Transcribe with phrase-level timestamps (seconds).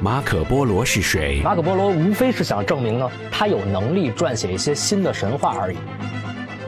[0.00, 1.40] 马可波罗是谁？
[1.42, 5.76] 马可波罗无非是想证明呢，他有能力撰写一些新的神话而已。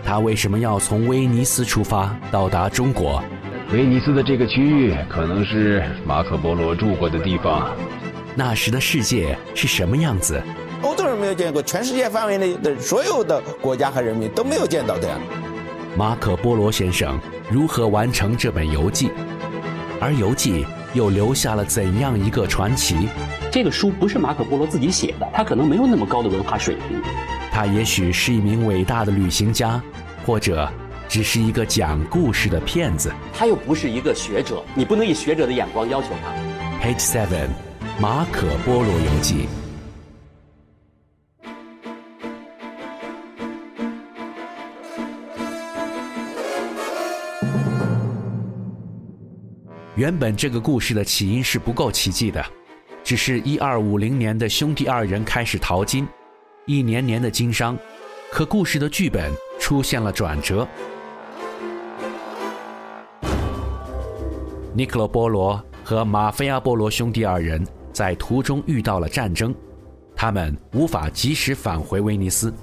[0.04, 3.22] 他为什么要从威尼斯出发到达中国？
[3.70, 7.76] 威尼斯的这个区域可能是马可波罗住过的地方。
[8.34, 10.42] 那时的世界是什么样子？
[10.80, 15.20] 欧洲人没有见过，全世界范围内的所有的国家和人民都没有见到这样。
[15.96, 19.10] 马可波罗先生如何完成这本游记？
[20.00, 20.64] 而游记
[20.94, 23.08] 又留下了怎样一个传奇？
[23.50, 27.00] 这个书不是马可波罗自己写的，他可能没有那么高的文化水平。
[27.50, 29.82] 他也许是一名伟大的旅行家，
[30.24, 30.70] 或者
[31.08, 33.12] 只是一个讲故事的骗子。
[33.34, 36.86] 他又不是一个学者，你不能以学者的眼光要求他。
[36.86, 37.48] Page Seven，
[38.00, 39.48] 马可波罗游记。
[49.98, 52.40] 原本这个故事的起因是不够奇迹的，
[53.02, 56.06] 只是一二五零年的兄弟二人开始淘金，
[56.66, 57.76] 一年年的经商，
[58.30, 60.64] 可故事的剧本出现了转折。
[64.72, 69.52] 尼克罗波罗和马菲亚波罗兄弟二人在途中遇到了战争，
[70.14, 72.54] 他们无法及时返回威尼斯，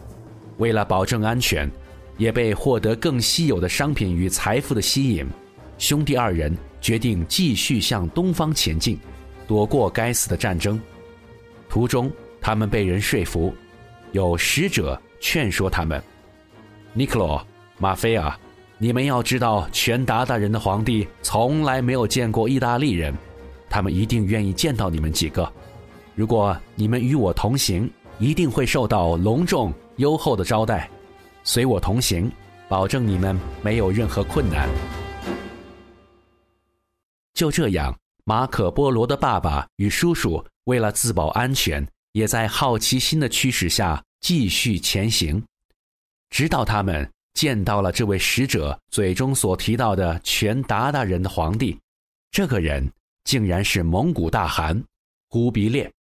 [0.55, 1.69] 为了保证安全，
[2.15, 5.27] 也被获得更稀有的商品与财富的吸引，
[5.77, 6.55] 兄弟二人。
[6.81, 8.95] 决定继续向东方前进，
[9.47, 10.79] 躲过该死的战争。
[11.67, 13.51] 途中，他们被人说服，
[14.11, 15.99] 有使者劝说他们
[16.93, 17.43] ：“尼克罗、
[17.79, 18.37] 马菲亚，
[18.77, 23.11] 你们要知道，全达达人的皇帝从来没有见过意大利人，
[23.67, 25.51] 他们一定愿意见到你们几个。
[26.13, 30.87] 如果你们与我同行，一定会受到隆重优厚的招待。
[31.43, 32.31] 随我同行，
[32.69, 34.69] 保证你们没有任何困难。”
[37.35, 45.43] 就这样，马可波罗的爸爸与叔叔为了自保安全，也在好奇心的驱使下继续前行，
[46.29, 51.77] 直到他们见到了这位使者嘴中所提到的全鞑靼人的皇帝。
[52.31, 52.89] 这个人
[53.25, 54.81] 竟然是蒙古大汗
[55.27, 55.91] 忽必烈。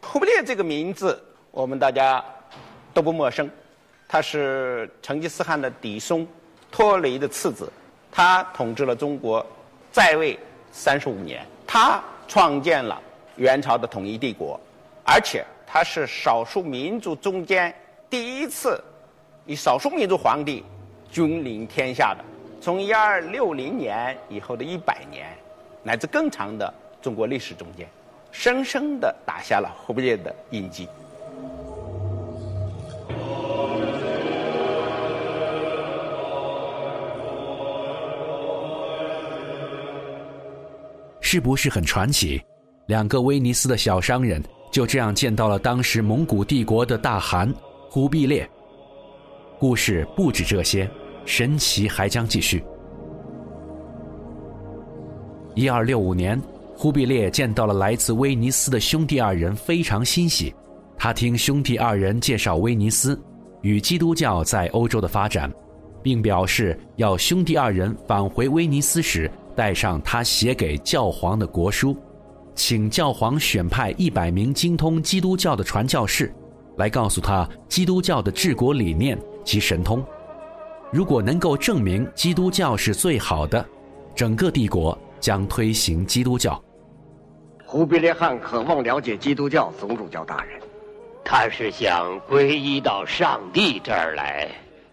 [0.00, 2.24] 忽必烈这个名字，我们大家
[2.94, 3.50] 都不陌生。
[4.08, 6.26] 他是成吉思汗的嫡孙，
[6.70, 7.70] 托雷的次子。
[8.10, 9.44] 他统治了中国，
[9.92, 10.38] 在位。
[10.76, 13.00] 三十五年，他创建了
[13.36, 14.58] 元朝的统一帝国，
[15.04, 17.72] 而且他是少数民族中间
[18.10, 18.82] 第一次
[19.46, 20.64] 以少数民族皇帝
[21.08, 22.24] 君临天下的。
[22.60, 25.28] 从一二六零年以后的一百年，
[25.84, 27.86] 乃至更长的中国历史中间，
[28.32, 30.88] 深深的打下了忽必烈的印记。
[41.34, 42.40] 是不是很传奇？
[42.86, 44.40] 两个威尼斯的小商人
[44.70, 47.52] 就这样见到了当时蒙古帝国的大汗
[47.90, 48.48] 忽必烈。
[49.58, 50.88] 故事不止这些，
[51.24, 52.62] 神奇还将继续。
[55.56, 56.40] 一二六五年，
[56.76, 60.54] 忽必烈见到了来自威尼斯的兄弟二人，非常欣喜。
[60.96, 63.20] 他听兄弟二人介绍威尼斯
[63.62, 65.52] 与基督教在欧洲的发展，
[66.00, 69.28] 并表示要兄弟二人返回威尼斯时。
[69.54, 71.96] 带上他写给教皇的国书，
[72.54, 76.34] 请教皇选派一百名精通基督教的传教士，
[76.76, 80.04] 来告诉他基督教的治国理念及神通。
[80.90, 83.64] 如果能够证明基督教是最好的，
[84.14, 86.62] 整个帝国将推行基督教。
[87.66, 90.60] 忽必烈汗渴望了解基督教，总主教大人，
[91.24, 94.48] 他是想皈依到上帝这儿来。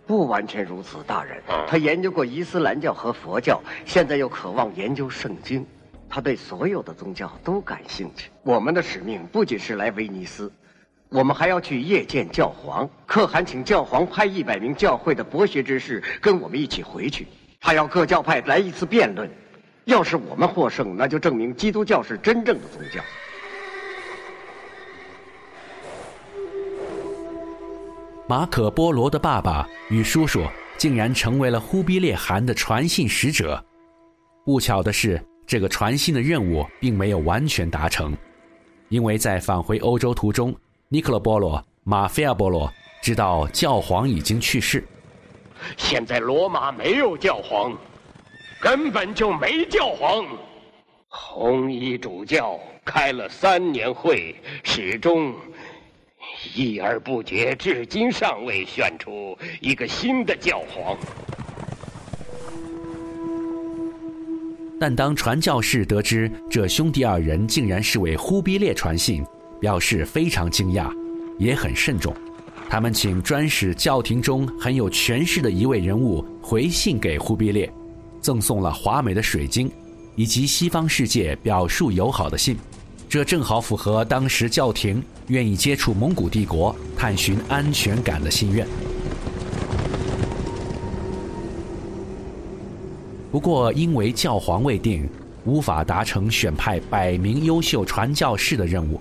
[0.06, 1.42] 不完全如此，大人。
[1.68, 5.66] 他研究过伊斯兰教和佛教，现在又渴望研究圣经。
[6.10, 8.30] 他对所有的宗教都感兴趣。
[8.44, 10.52] 我们的使命不仅是来威尼斯，
[11.08, 12.90] 我们还要去谒见教皇。
[13.06, 17.28] 可汗请教皇派一百名教会的博学之士跟我们一起回去。
[17.62, 19.30] 他要各教派来一次辩论。
[19.86, 23.02] 要是我们获胜，那就证明基督教是真正的宗教。
[28.32, 30.42] 马可波罗的爸爸与叔叔
[30.78, 33.62] 竟然成为了忽必烈汗的传信使者。
[34.46, 38.18] 不巧的是，这个传信的任务并没有完全达成，
[38.88, 40.56] 因为在返回欧洲途中，
[40.88, 44.82] 尼克罗波罗、马菲亚波罗知道教皇已经去世。
[45.76, 47.78] 现在罗马没有教皇，
[48.62, 50.26] 根本就没教皇。
[51.10, 55.36] 红衣主教开了三年会，始终。
[56.56, 60.98] 一而不决，至今尚未选出一个新的教皇。
[64.80, 69.24] 但当传教士得知这兄弟二人竟然是为忽必烈传信，
[69.60, 70.92] 表示非常惊讶，
[71.38, 72.12] 也很慎重。
[72.68, 77.72] 他们请专使教廷中很有权势的一位人物回信给忽必烈，
[78.22, 79.72] 赠送了华美的水晶，
[80.16, 82.58] 以及西方世界表述友好的信。
[83.12, 88.66] 这正好符合当时教廷愿意接触蒙古帝国、探寻安全感的心愿。
[93.30, 95.10] 不过，因为教皇未定，
[95.44, 98.98] 无法达成选派百名优秀传教士的任务，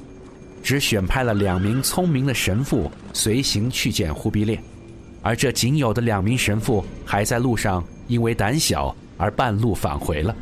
[0.60, 4.60] 只选派了两名聪明的神父随行去见忽必烈，
[5.22, 10.34] 而这仅有的两名神父还在路上因为胆小而半路返回了。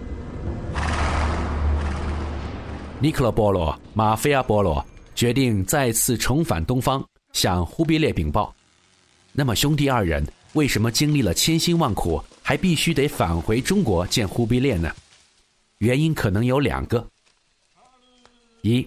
[3.01, 4.85] 尼克勒波罗、马菲亚波罗
[5.15, 8.53] 决定再次重返东方，向忽必烈禀报。
[9.33, 12.21] 那么，兄弟二人为什么经历了千辛万苦？
[12.43, 14.91] 还必须得返回中国见忽必烈呢？
[15.79, 17.07] 原因可能有两个：
[18.63, 18.85] 一，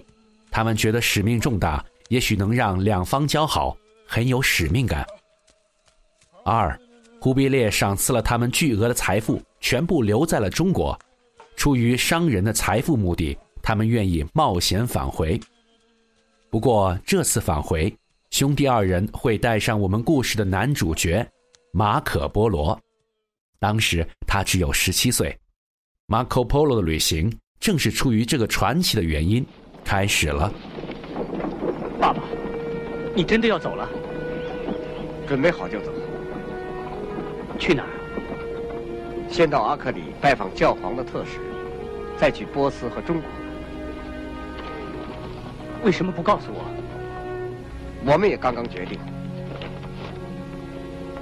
[0.50, 3.74] 他们觉得使命重大，也许能让两方交好，
[4.06, 5.02] 很有使命感；
[6.44, 6.78] 二，
[7.18, 10.98] 忽必烈赏赐了他们巨额的财富，全部留在了中国，
[11.56, 15.40] 出于商人的财富目的，他们愿意冒险返回。
[16.50, 17.94] 不过这次返回，
[18.30, 21.26] 兄弟二人会带上我们故事的男主角
[21.72, 22.78] 马可波罗。
[23.58, 25.34] 当时他只有十七岁
[26.08, 29.46] ，Marco Polo 的旅行正是出于这个传奇的原因
[29.84, 30.52] 开始了。
[32.00, 32.22] 爸爸，
[33.14, 33.88] 你真的要走了？
[35.28, 35.92] 准备好就走。
[37.58, 39.28] 去哪儿？
[39.30, 41.38] 先到阿克里拜访教皇的特使，
[42.18, 43.30] 再去波斯和中国。
[45.82, 46.64] 为什么不告诉我？
[48.04, 48.98] 我们也刚刚决定。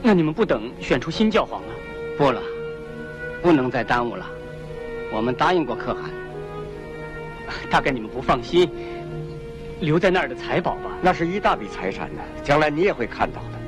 [0.02, 1.74] 那你们不等选出新教皇了？
[2.16, 2.40] 不了，
[3.42, 4.26] 不能再耽误了。
[5.12, 6.10] 我们答应过可汗。
[7.70, 8.70] 大概你们不放心
[9.80, 10.90] 留在那儿的财宝吧？
[11.02, 13.58] 那是一大笔财产呢，将来你也会看到的。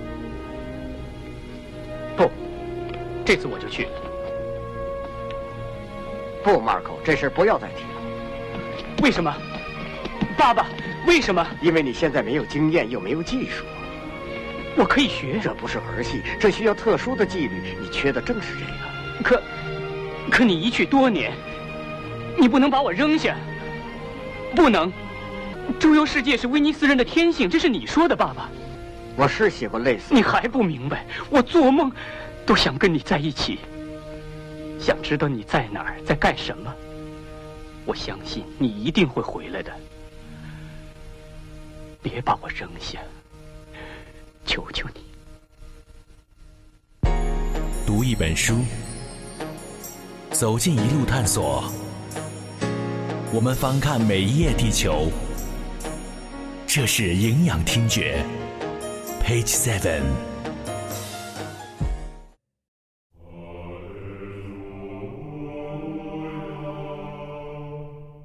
[2.17, 2.31] 不，
[3.25, 3.89] 这次我就去。
[6.45, 9.03] 不，Marco，这事不要再提了。
[9.03, 9.35] 为什么？
[10.43, 10.67] 爸爸，
[11.07, 11.47] 为什么？
[11.61, 13.65] 因为你现在没有经验，又没有技术。
[14.77, 17.77] 我可以学，这不是儿戏，这需要特殊的纪律。
[17.81, 19.23] 你缺的正是这个。
[19.23, 19.43] 可，
[20.33, 21.31] 可你一去多年，
[22.37, 23.37] 你不能把我扔下。
[24.57, 24.93] 不能，
[25.79, 28.51] 周游世界是威尼斯人的天性，这是你说的，爸爸。
[29.15, 30.13] 我是喜欢类似。
[30.13, 31.07] 你还不明白？
[31.31, 31.93] 我做梦
[32.45, 33.61] 都想跟你在一起，
[34.81, 36.75] 想知道你在哪儿，在干什么。
[37.85, 39.71] 我相信你一定会回来的。
[42.03, 42.99] 别把我扔下。
[44.45, 45.01] 求求你，
[47.87, 48.57] 读一本书，
[50.33, 51.73] 走进一路探索。
[53.33, 55.11] 我们翻看每一页地球，
[56.67, 58.25] 这是营养听觉
[59.25, 60.03] ，Page Seven。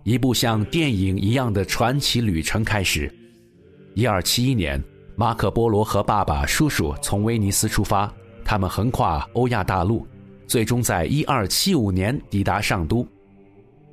[0.03, 3.13] 一部像电影一样的传奇旅程开始。
[3.97, 4.79] 一二七一年。
[5.15, 8.13] 马可·波罗和爸爸、叔叔从威尼斯出发，
[8.45, 10.05] 他们横跨欧亚大陆，
[10.45, 13.03] 最终在1275年抵达上都。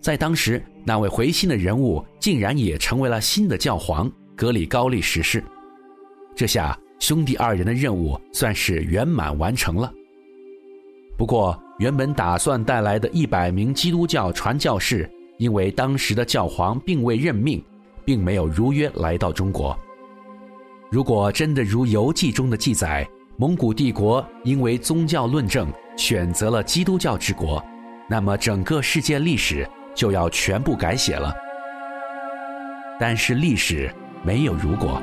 [0.02, 5.42] 在当时，那位回信的人物竟然也成为了新的教皇格里高利十世。
[6.36, 9.90] 这下，兄弟二人的任务算是圆满完成了。
[11.16, 17.64] 不过，原本打算带来的一百名基督教传教士，因为当时的教皇并未任命，
[18.04, 19.74] 并没有如约来到中国。
[20.94, 23.04] 如果真的如游记中的记载，
[23.36, 27.60] 蒙古帝国因为宗教论证选择了基督教之国，
[28.08, 31.34] 那么整个世界历史就要全部改写了。
[32.96, 35.02] 但是历史没有如果。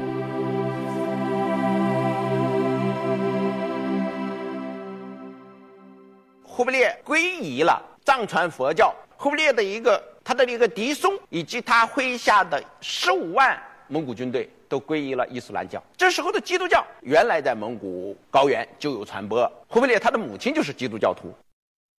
[6.42, 14.50] 忽必烈皈依了藏传佛教，忽必烈的一个他的一个嫡孙以及他麾下的十五万蒙古军队。
[14.72, 15.84] 都皈依了伊斯兰教。
[15.98, 19.51] 这时候的基督教原来在蒙古高原就有传播。
[19.68, 21.30] 忽必烈他的母亲就是基督教徒。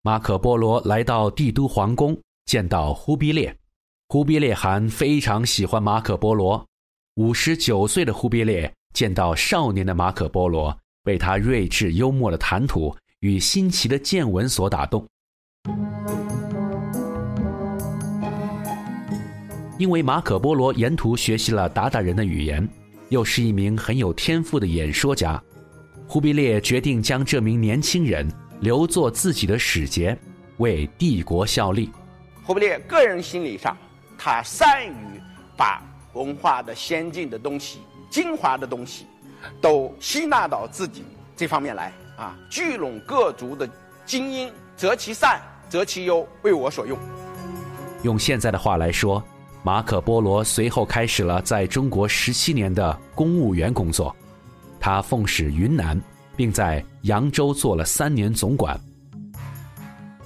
[0.02, 3.54] 马可波罗来到帝都皇宫，见到忽必烈。
[4.08, 6.66] 忽必烈汗非常喜欢马可波罗。
[7.16, 15.06] 五十九岁的忽必烈见到少年的马可波罗，被他睿智幽默的谈吐与新奇的见闻所打动。
[19.82, 22.70] 因为马可波罗沿途学习了鞑靼人的语言，
[23.10, 25.42] 又是一名很有天赋的演说家，
[26.08, 30.16] 忽必烈决定将这名年轻人留作自己的使节，
[30.58, 31.90] 为帝国效力。
[32.44, 33.76] 忽必烈个人心理上，
[34.20, 35.20] 他善于
[35.58, 35.82] 把
[36.14, 39.08] 文化的先进的东西、精华的东西，
[39.60, 41.04] 都吸纳到自己
[41.36, 43.68] 这方面来啊，聚拢各族的
[44.06, 46.96] 精英，择其善，择其优，为我所用。
[48.04, 49.24] 用现在的话来说，
[49.64, 54.16] 马可·波罗随后开始了在中国十七年的公务员工作，
[54.80, 56.02] 他奉使云南，
[56.36, 58.80] 并在扬州做了三年总管。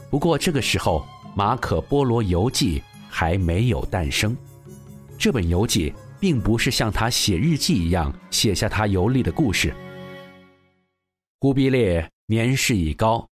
[0.09, 4.35] 不过这个时候，《马可·波罗游记》还没有诞生。
[5.17, 9.73] 这本游记并不是像他写日记一样写下他游历的故事。
[11.41, 13.27] 忽必烈年事已高，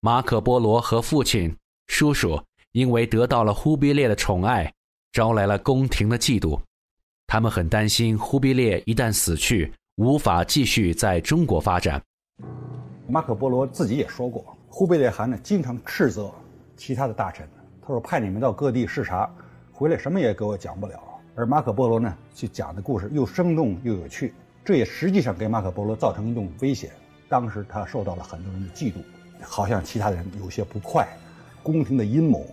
[0.00, 1.56] 马可·波罗和父亲、
[1.86, 2.38] 叔叔
[2.72, 4.70] 因为得到了忽必烈的宠爱，
[5.12, 6.60] 招来了宫廷的嫉妒。
[7.26, 12.02] 他们很担心忽必烈一旦死去，无法继续在中国发展。
[13.06, 16.32] 马可·波罗自己也说过，忽必烈汗呢经常斥责。
[16.76, 17.46] 其他的大臣，
[17.82, 19.30] 他说派你们到各地视察，
[19.70, 20.98] 回来什么也给我讲不了。
[21.34, 24.32] 而马可波罗呢，去讲的故事又生动又有趣，
[24.64, 26.90] 这也实际上给马可波罗造成一种危险。
[27.28, 28.96] 当时他受到了很多人的嫉妒，
[29.42, 31.06] 好像其他人有些不快，
[31.62, 32.46] 宫廷的阴谋，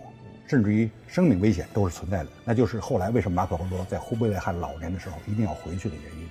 [0.48, 2.30] 甚至于生命危险都是存在的。
[2.44, 6.28] 那就是后来为什么马可波罗在忽必烈汗老年的时候一定要回去的原因，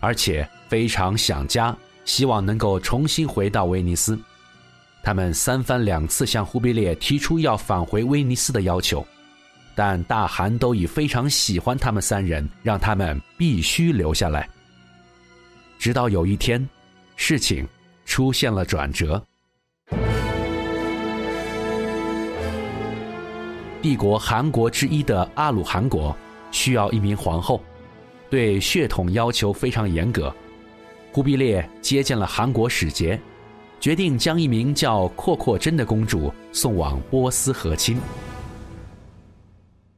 [0.00, 4.18] 而且非常想家，希望能够重新回到威尼斯。
[5.02, 9.06] 他们三番两次向忽必烈提出要返回威尼斯的要求，
[9.74, 14.48] 但大汗都已非常喜欢他们三人，让他们必须留下来。
[15.78, 16.68] 直到有一天，
[17.16, 17.66] 事情
[18.04, 19.22] 出现了转折。
[23.88, 26.14] 帝国韩国之一的阿鲁汗国
[26.50, 27.58] 需要一名皇后，
[28.28, 30.30] 对血统要求非常严格。
[31.10, 33.18] 忽必烈接见了韩国使节。
[33.80, 37.98] 决定将一名叫阔阔真的公主送往波斯和亲。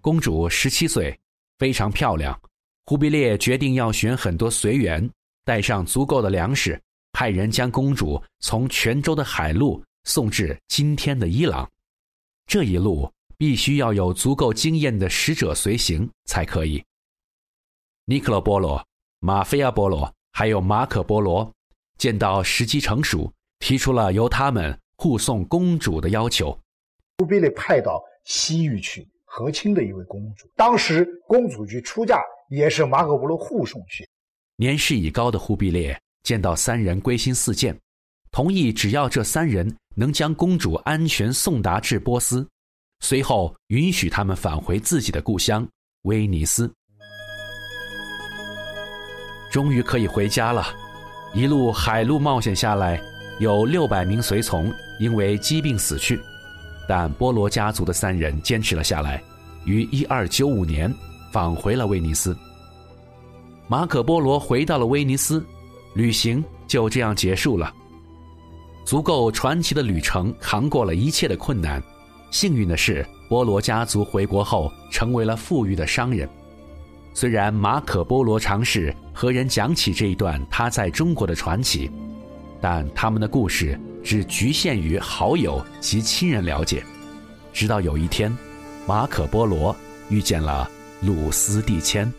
[0.01, 1.19] 公主十七岁，
[1.59, 2.41] 非常漂亮。
[2.87, 5.11] 忽必烈决定要选很多随员，
[5.45, 6.81] 带上足够的粮食，
[7.11, 11.69] 派人将公主从泉州的海路送至今天的伊朗。
[12.47, 16.85] 这一路必须要有足够经验的使者随行才可以。
[18.05, 18.87] 尼克罗波罗、
[19.21, 21.51] 马菲亚波罗还有马可波罗，
[21.97, 23.33] 见到时机成熟。
[23.61, 26.59] 提出了由他们护送公主的要求。
[27.19, 34.07] 忽必烈派到西域去和亲的一位公主，当时公主去出嫁也是马可波罗护送去。
[34.57, 37.79] 年事已高的忽必烈见到三人归心似箭，
[38.31, 42.47] 同意只要这三人能将公主安全送达至波斯，
[43.01, 45.67] 随后允许他们返回自己的故乡
[46.03, 46.71] 威尼斯。
[49.51, 50.65] 终于可以回家了，
[51.35, 53.01] 一路海路冒险下来。
[53.41, 56.21] 有六百名随从因为疾病死去，
[56.87, 59.23] 但波罗家族的三人坚持了下来，
[59.65, 60.95] 于一二九五年
[61.33, 62.37] 返回了威尼斯。
[63.67, 65.43] 马可波罗回到了威尼斯，
[65.95, 67.73] 旅行就这样结束了。
[68.85, 71.83] 足够传奇的旅程扛过了一切的困难。
[72.31, 76.29] 幸运的是，波罗家族回国后成为了富裕的商人。
[77.13, 81.91] 虽然马可波罗尝试和人讲起这一段他在中国的传奇。
[82.63, 86.85] 但他们的故事只局限于好友及亲人了解，
[87.55, 88.31] 直到有一天，
[88.87, 89.75] 马可波罗
[90.11, 90.71] 遇见了
[91.01, 92.13] 鲁斯蒂谦。